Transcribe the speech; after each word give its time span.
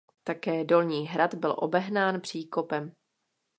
Také 0.23 0.63
dolní 0.63 1.07
hrad 1.07 1.35
byl 1.35 1.55
obehnán 1.57 2.21
příkopem. 2.21 2.95